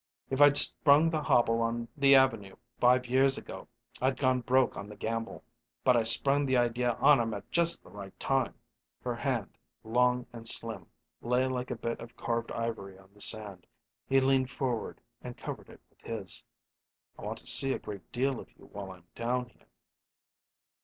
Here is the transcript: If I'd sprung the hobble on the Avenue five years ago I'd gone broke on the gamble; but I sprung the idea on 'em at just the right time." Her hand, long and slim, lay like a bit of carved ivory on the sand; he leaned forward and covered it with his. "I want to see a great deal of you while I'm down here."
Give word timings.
If 0.31 0.41
I'd 0.41 0.57
sprung 0.57 1.11
the 1.11 1.21
hobble 1.21 1.61
on 1.61 1.87
the 1.95 2.15
Avenue 2.15 2.55
five 2.79 3.05
years 3.05 3.37
ago 3.37 3.67
I'd 4.01 4.17
gone 4.17 4.41
broke 4.41 4.75
on 4.75 4.89
the 4.89 4.95
gamble; 4.95 5.43
but 5.83 5.95
I 5.95 6.01
sprung 6.01 6.47
the 6.47 6.57
idea 6.57 6.93
on 6.93 7.21
'em 7.21 7.35
at 7.35 7.51
just 7.51 7.83
the 7.83 7.91
right 7.91 8.19
time." 8.19 8.55
Her 9.03 9.13
hand, 9.15 9.59
long 9.83 10.25
and 10.33 10.47
slim, 10.47 10.87
lay 11.21 11.45
like 11.45 11.69
a 11.69 11.75
bit 11.75 11.99
of 11.99 12.17
carved 12.17 12.51
ivory 12.51 12.97
on 12.97 13.11
the 13.13 13.21
sand; 13.21 13.67
he 14.09 14.19
leaned 14.19 14.49
forward 14.49 15.01
and 15.21 15.37
covered 15.37 15.69
it 15.69 15.81
with 15.91 16.01
his. 16.01 16.41
"I 17.19 17.21
want 17.21 17.37
to 17.37 17.45
see 17.45 17.71
a 17.71 17.77
great 17.77 18.11
deal 18.11 18.39
of 18.39 18.49
you 18.57 18.65
while 18.71 18.89
I'm 18.89 19.05
down 19.13 19.49
here." 19.49 19.67